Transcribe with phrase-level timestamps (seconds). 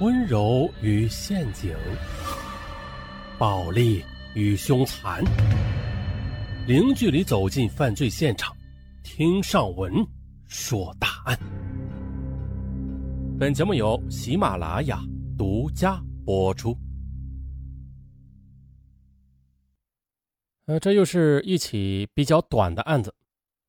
[0.00, 1.72] 温柔与陷阱，
[3.38, 5.22] 暴力与凶残，
[6.66, 8.56] 零距离走进犯罪现场，
[9.04, 10.04] 听上文
[10.48, 11.38] 说大案。
[13.38, 15.00] 本节目由喜马拉雅
[15.38, 16.76] 独家播出。
[20.66, 23.14] 呃，这又是一起比较短的案子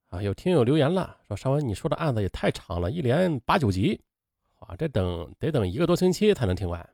[0.08, 0.24] 啊！
[0.24, 4.02] 有听友留言了，说尚文你说的案子也太长了，一连八九集。
[4.68, 6.90] 啊，这等得等一个多星期才能听完，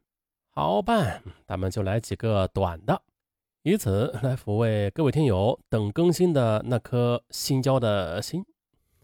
[0.49, 3.01] 好办，咱们就来几个短的，
[3.63, 8.43] 以此来抚慰各位听友等更新的那颗心焦的心。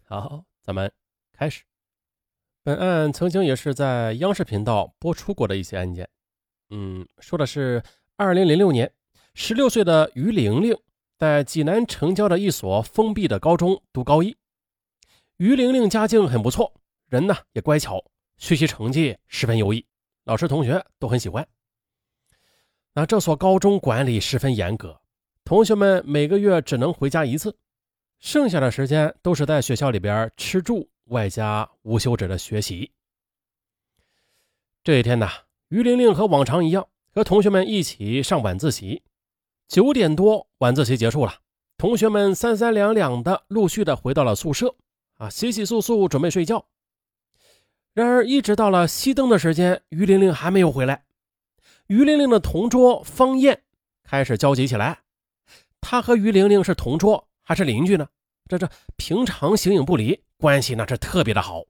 [0.04, 0.92] 好，咱们
[1.32, 1.64] 开始。
[2.62, 6.06] 本案曾经也是在央视频道播出过的一些案件，
[6.68, 7.82] 嗯，说的是
[8.16, 8.92] 二零零六年，
[9.32, 10.76] 十六岁的于玲玲
[11.16, 14.36] 在济南城郊的一所封闭的高中读高一。
[15.38, 16.74] 于玲玲家境很不错，
[17.06, 18.04] 人呢也乖巧。
[18.38, 19.84] 学习成绩十分优异，
[20.24, 21.46] 老师同学都很喜欢。
[22.94, 25.00] 那这所高中管理十分严格，
[25.44, 27.56] 同学们每个月只能回家一次，
[28.18, 32.90] 剩下的时间都是在学校里边吃住，外加无休止的学习。
[34.82, 35.28] 这一天呢，
[35.68, 39.02] 于玲玲和往常一样，和同学们一起上晚自习。
[39.66, 41.40] 九点多，晚自习结束了，
[41.76, 44.74] 同学们三三两两的陆续的回到了宿舍，
[45.18, 46.64] 啊，洗洗漱漱，准备睡觉。
[47.98, 51.02] 然而，一直到了熄灯的时间，于玲玲还没有回来。
[51.88, 53.62] 于玲玲的同桌方艳
[54.04, 55.00] 开始焦急起来。
[55.80, 58.06] 她和于玲玲是同桌还是邻居呢？
[58.48, 61.64] 这这平常形影不离，关系那是特别的好。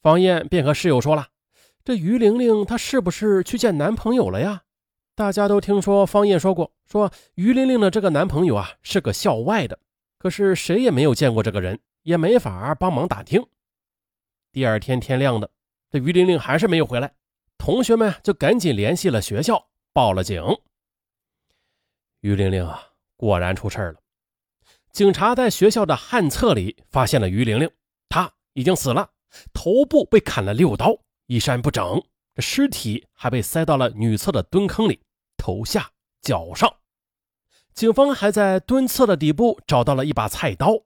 [0.00, 1.28] 方艳便和室友说了
[1.84, 4.62] ：“这于玲玲她是不是去见男朋友了呀？”
[5.14, 9.78] 大家都听说方艳说过，说于玲玲的这个男朋友啊是个校外的，
[10.18, 13.46] 可是谁也没有见过这个人，也没法帮忙打听。
[14.52, 15.50] 第二天天亮的，
[15.90, 17.14] 这于玲玲还是没有回来，
[17.56, 20.44] 同学们就赶紧联系了学校，报了警。
[22.20, 23.94] 于玲玲啊，果然出事了。
[24.90, 27.70] 警察在学校的旱厕里发现了于玲玲，
[28.10, 29.12] 她已经死了，
[29.54, 30.98] 头部被砍了六刀，
[31.28, 32.02] 衣衫不整，
[32.34, 35.00] 这尸体还被塞到了女厕的蹲坑里，
[35.38, 36.70] 头下脚上。
[37.72, 40.84] 警方还在蹲厕的底部找到了一把菜刀，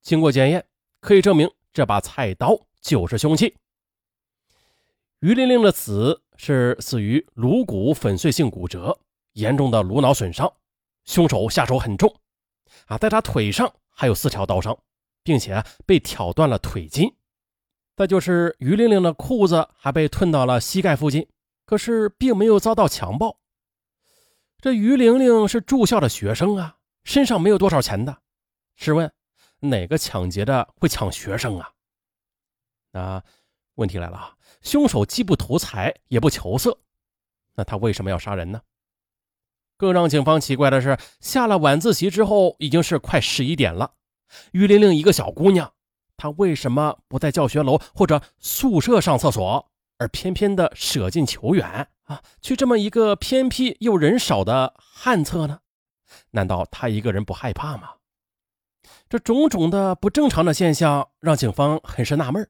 [0.00, 0.66] 经过检验，
[1.02, 2.58] 可以证明这把菜刀。
[2.86, 3.52] 就是凶器。
[5.18, 8.96] 于玲玲的死是死于颅骨粉碎性骨折，
[9.32, 10.50] 严重的颅脑损伤。
[11.04, 12.14] 凶手下手很重，
[12.86, 14.76] 啊，在她腿上还有四条刀伤，
[15.24, 17.12] 并且被挑断了腿筋。
[17.96, 21.26] 再就是于玲玲的裤子还被吞到了膝盖附近，
[21.64, 23.38] 可是并没有遭到强暴。
[24.60, 28.22] 这于玲玲是住校的学生啊，身上没有多少钱的。
[28.76, 29.10] 试问，
[29.60, 31.72] 哪个抢劫的会抢学生啊？
[32.96, 33.22] 那
[33.74, 34.34] 问题来了啊！
[34.62, 36.78] 凶手既不图财也不求色，
[37.54, 38.62] 那他为什么要杀人呢？
[39.76, 43.92] 更让警方奇怪的是，下了晚自习之后已经是快十一点了，
[44.52, 45.74] 于玲玲一个小姑娘，
[46.16, 55.60] 她为什么不在教学楼或者宿舍上厕所，而偏偏的舍近求远啊，去这么一个偏僻又人少的旱厕呢？
[56.30, 57.90] 难道她一个人不害怕吗？
[59.10, 62.48] 这种种的不正常的现象让警方很是纳闷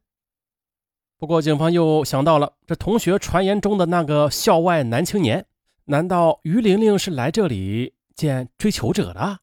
[1.18, 5.46] 不过，警方又想到了这同学传言中的那个校外男青年，
[5.86, 9.38] 难道于玲玲是来这里见追求者的？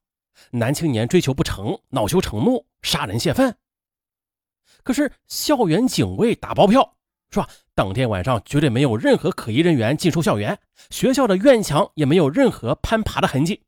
[0.52, 3.56] 男青年追求不成，恼羞成怒，杀人泄愤。
[4.84, 6.96] 可是校园警卫打包票，
[7.32, 10.60] 说当天晚上绝对没有任何可疑人员进出校园，
[10.92, 13.62] 学校的院墙也没有任何攀爬的痕迹。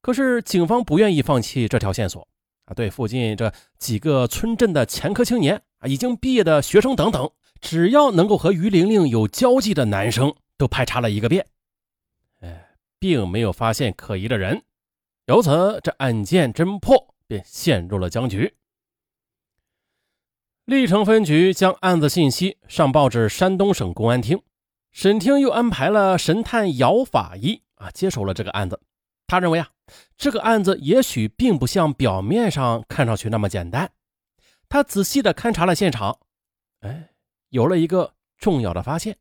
[0.00, 2.28] 可是警方不愿意放弃这条线索。
[2.66, 11.44] 啊，对附近这几个村镇的前科青年啊，已经毕业的学生等等，只要能够和于玲玲有交际的男生，都排查了一个遍，
[12.40, 14.62] 哎，并没有发现可疑的人，
[15.26, 18.54] 由此这案件侦破便陷入了僵局。
[20.64, 24.40] 历城分局将案子信息上报至山东省公安厅，
[24.92, 28.80] 省厅又安排了神探姚法医啊接手了这个案子。
[29.26, 29.70] 他认为啊，
[30.16, 33.90] 这个案子也许并不像表面上看上去那么简单。
[34.72, 36.18] 他仔细的勘察了现场，
[36.80, 37.10] 哎，
[37.50, 39.18] 有了一个重要的发现：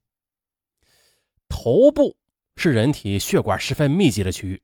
[1.50, 2.15] 头部
[2.56, 4.62] 是人体血管十分密集的区域，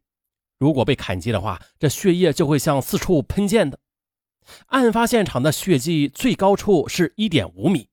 [0.57, 3.77] 如果被砍击的话，这血液就会向四处喷溅的。
[4.67, 7.89] 案发现场的血迹最高处是一点五米，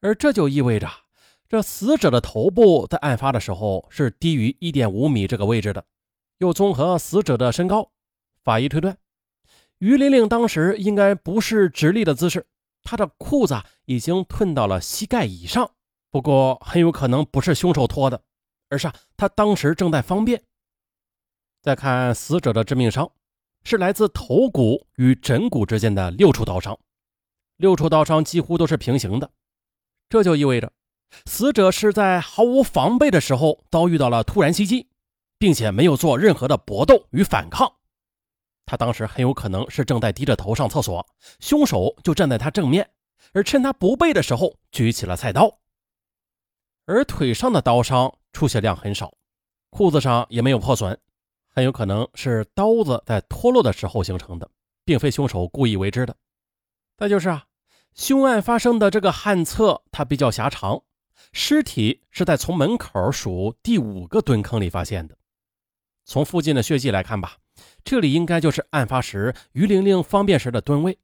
[0.00, 0.88] 而这就意味着
[1.48, 5.84] 这死者的头部在案发的时候是低于一点五米这个位置的。
[6.38, 7.90] 又综合死者的身高，
[8.44, 8.96] 法医推断，
[9.78, 12.46] 于玲玲当时应该不是直立的姿势，
[12.82, 15.70] 她的裤子已经褪到了膝盖以上，
[16.10, 18.22] 不过很有可能不是凶手脱的，
[18.70, 20.42] 而是他当时正在方便。
[21.62, 23.10] 再看死者的致命伤，
[23.64, 26.78] 是来自头骨与枕骨之间的六处刀伤，
[27.56, 29.30] 六处刀伤几乎都是平行的，
[30.08, 30.72] 这就意味着
[31.26, 34.88] 死者是在毫无防备的时候遭遇到了突然袭击，
[35.38, 37.75] 并且没有做任何的搏斗与反抗。
[38.66, 41.06] 他当时很有可能是正在低着头上厕所，
[41.38, 42.90] 凶手就站在他正面，
[43.32, 45.60] 而趁他不备的时候举起了菜刀。
[46.84, 49.14] 而腿上的刀伤出血量很少，
[49.70, 50.98] 裤子上也没有破损，
[51.48, 54.50] 很有可能是刀子在脱落的时候形成的，
[54.84, 56.14] 并非凶手故意为之的。
[56.96, 57.46] 再就是啊，
[57.94, 60.82] 凶案发生的这个旱厕它比较狭长，
[61.32, 65.16] 尸体是在从门口数第五个蹲坑里发现的。
[66.04, 67.36] 从附近的血迹来看吧。
[67.86, 70.98] 这里应该就是案发时于玲玲方便时的蹲位，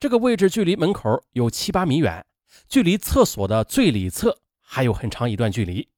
[0.00, 2.24] 这个位置距离门口有七八米远，
[2.70, 5.90] 距离厕所的最里侧还有很长一段距离。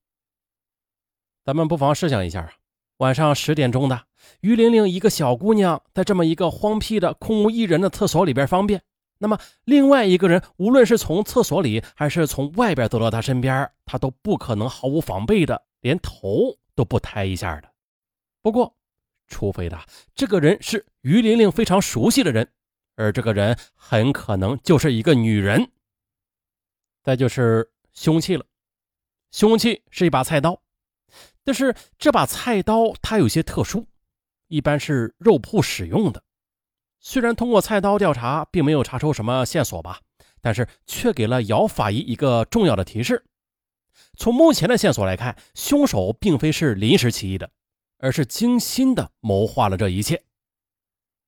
[1.44, 2.52] 咱们不妨试想一下啊，
[2.96, 4.06] 晚上十点钟的
[4.40, 8.82] 于玲玲一个小姑娘在这么一个荒僻的空无一人的厕所里边方便，
[9.18, 17.70] 那么另外一个人无论是从厕所里还是从外边走到她身边，她都不可能毫无防备的连头都不抬一下的。
[18.42, 18.74] 不过。
[19.28, 19.78] 除非的
[20.14, 22.50] 这个人是于玲玲非常熟悉的人，
[22.96, 25.70] 而这个人很可能就是一个女人。
[27.02, 28.44] 再就是凶器了，
[29.30, 30.60] 凶器是一把菜刀，
[31.44, 33.86] 但是这把菜刀它有些特殊，
[34.48, 36.22] 一般是肉铺使用的。
[37.00, 40.00] 虽然通过菜刀调查并没有查出什么线索吧，
[40.40, 43.24] 但是却给了姚法医一个重要的提示。
[44.16, 47.50] 从目前的线索来看，凶手并非是临时起意的。
[47.98, 50.24] 而是精心的谋划了这一切，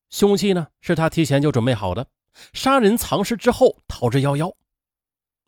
[0.08, 2.08] 凶器呢是他提前就准备好的，
[2.52, 4.54] 杀人藏尸之后逃之夭夭。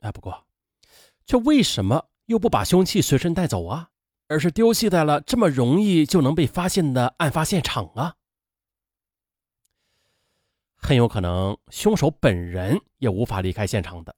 [0.01, 0.47] 哎，不过，
[1.27, 3.91] 却为什么又不把凶器随身带走啊？
[4.29, 8.17] 而是丢弃在了这么容易就能被发现的案发现场啊？
[10.75, 14.17] 很有可能凶手本人也无法离开现场的，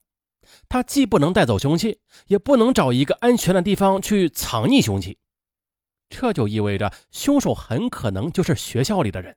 [0.67, 5.19] 他既不能带走凶器，也不能找一个安全的地方去藏匿凶器。
[6.09, 9.35] 这就意味着凶手很可能就是学校里的人，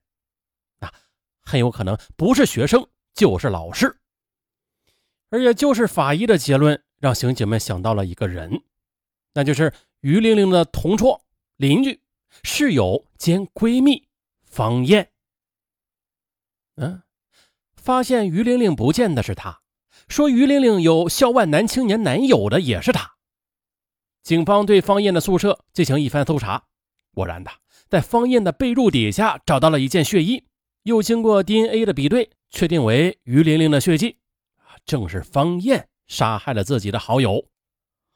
[0.81, 0.93] 啊，
[1.41, 3.99] 很有可能不是学生就是老师，
[5.31, 8.62] 而也就是法医的结论让刑警们想到了一个人，
[9.35, 11.23] 那就是于玲玲的同桌、
[11.56, 12.00] 邻居、
[12.43, 14.06] 室友兼闺蜜
[14.44, 15.11] 方艳。
[16.76, 17.03] 嗯，
[17.75, 19.62] 发现于玲玲不见的是她，
[20.09, 23.18] 说于玲玲有校外男青年男友的也是她。
[24.28, 26.62] 警方对方艳的宿舍进行一番搜查，
[27.14, 27.50] 果然的，
[27.88, 30.44] 在方艳的被褥底下找到了一件血衣，
[30.82, 34.19] 又经过 DNA 的比对，确定为于玲玲的血迹，
[34.84, 37.42] 正是方艳杀害了自己的好友。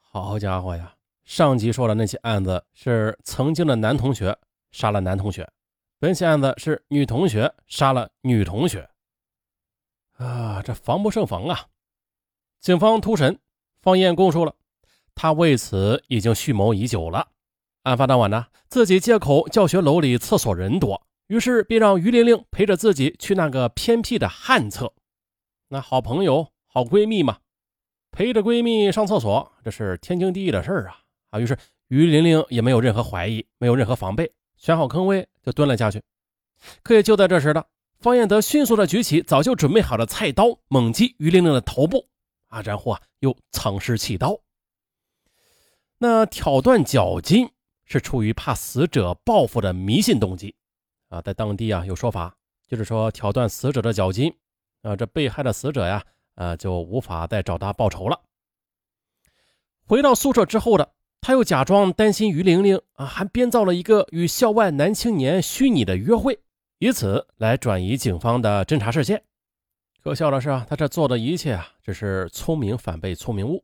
[0.01, 0.93] 好家伙呀！
[1.25, 4.37] 上集说的那起案子是曾经的男同学
[4.71, 5.49] 杀了男同学，
[5.97, 8.87] 本起案子是女同学杀了女同学。
[10.17, 11.69] 啊，这防不胜防啊！
[12.59, 13.39] 警方突审，
[13.81, 14.53] 方艳供述了。
[15.15, 17.29] 他为此已经蓄谋已久了。
[17.83, 24.93] 案发当晚呢，自己借口教学楼里厕所人多，于是便让于玲玲陪着自己去那个偏僻的旱厕。
[25.67, 27.39] 那好朋友、好闺蜜嘛，
[28.11, 30.99] 陪着闺蜜上厕所，这是天经地义的事儿啊！
[31.31, 31.57] 啊，于是
[31.87, 36.01] 于玲玲也没有任何怀疑，没有任何防备，选好坑位就蹲了下去。
[36.83, 37.63] 可也就在这时呢，
[37.99, 42.07] 方彦德迅速的举起早就准备好的菜刀，猛击于玲玲的头部，
[42.47, 44.39] 啊，然后啊又藏尸弃刀。
[46.03, 47.49] 那挑断脚筋
[47.85, 50.53] 是出于怕死者报复的迷信动机，
[51.07, 52.35] 啊，在当地啊有说法，
[52.67, 54.35] 就是说挑断死者的脚筋，
[54.81, 56.03] 啊，这被害的死者呀，
[56.35, 58.19] 啊，就无法再找他报仇了。
[59.85, 60.91] 回到宿舍之后的
[61.21, 66.37] 他，又假装担心于玲玲啊，还编造了一个与校外男青年虚拟的约会，
[66.79, 69.23] 以此来转移警方的侦查视线。
[70.03, 73.63] 可笑的是啊，他这做的一切啊，只是聪明反被聪明误。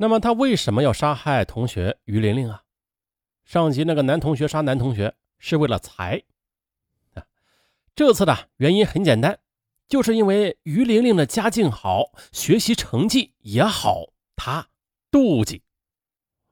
[0.00, 2.62] 那么他为什么要杀害同学于玲玲啊？
[3.44, 6.22] 上集那个男同学杀男同学是为了财
[7.14, 7.24] 啊。
[7.96, 9.40] 这次的原因很简单，
[9.88, 14.68] 就是因为于玲玲的家境好，学习成绩也好，他
[15.10, 15.64] 妒忌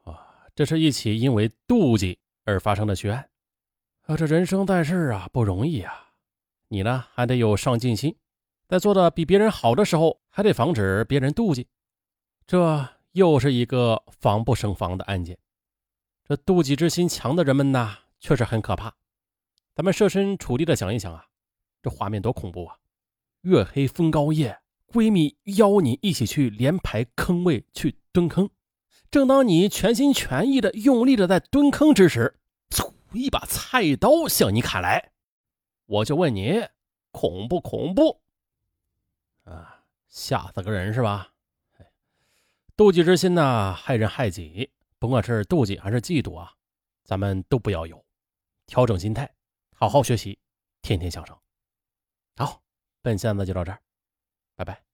[0.03, 0.49] 啊。
[0.57, 3.31] 这是一起因为妒忌而发生的血案
[4.07, 4.17] 啊。
[4.17, 6.15] 这人生在世啊，不容易啊。
[6.67, 8.17] 你呢还得有上进心，
[8.67, 11.69] 在做的比别人好的时候，还得防止别人妒忌。
[12.45, 12.96] 这。
[13.17, 15.39] 又是一个防不胜防的案件，
[16.23, 18.95] 这妒忌之心强的人们呐，确实很可怕。
[19.75, 21.25] 咱们设身处地的想一想啊，
[21.83, 22.77] 这画面多恐怖啊！
[23.41, 24.61] 月黑风高夜，
[24.93, 28.51] 闺蜜邀你一起去连排坑位去蹲坑。
[29.11, 35.13] 正当你全心全意的用力的在蹲坑之时，嗖，一把菜刀向你砍来。
[35.87, 36.67] 我就问你，
[37.13, 38.21] 恐不恐怖？
[39.45, 41.33] 啊，吓死个人是吧？
[42.77, 44.71] 妒忌之心呢，害人害己。
[44.99, 46.53] 甭管是妒忌还是嫉妒啊，
[47.05, 48.05] 咱们都不要有。
[48.67, 49.35] 调整心态，
[49.75, 50.39] 好好学习，
[50.83, 51.41] 天天向上。
[52.37, 52.63] 好，
[53.01, 53.81] 本线子就到这儿，
[54.57, 54.86] 拜拜。